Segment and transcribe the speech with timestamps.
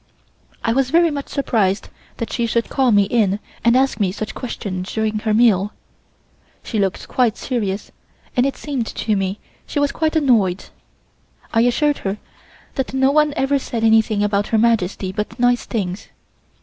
[0.63, 4.33] I was very much surprised that she should call me in and ask me such
[4.33, 5.73] questions during her meal.
[6.63, 7.91] She looked quite serious
[8.35, 9.37] and it seemed to me
[9.67, 10.65] she was quite annoyed.
[11.53, 12.17] I assured her
[12.73, 16.07] that no one ever said anything about Her Majesty but nice things.